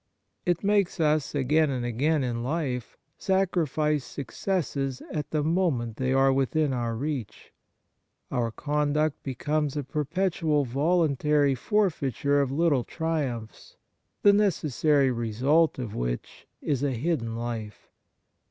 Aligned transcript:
It 0.47 0.63
makes 0.63 0.99
us, 0.99 1.35
again 1.35 1.69
and 1.69 1.85
again 1.85 2.23
in 2.23 2.41
life, 2.43 2.97
sacrifice 3.19 4.03
successes 4.03 4.99
at 5.11 5.29
the 5.29 5.43
moment 5.43 5.97
they 5.97 6.11
are 6.11 6.33
within 6.33 6.73
our 6.73 6.95
reach. 6.95 7.51
Our 8.31 8.49
conduct 8.49 9.21
becomes 9.21 9.77
a 9.77 9.83
per 9.83 10.03
petual 10.05 10.65
voluntary 10.65 11.53
forfeiture 11.53 12.41
of 12.41 12.51
little 12.51 12.83
triumphs, 12.83 13.77
the 14.23 14.33
necessary 14.33 15.11
result 15.11 15.77
of 15.77 15.93
which 15.93 16.47
is 16.63 16.81
a 16.81 16.93
hidden 16.93 17.35
life. 17.35 17.91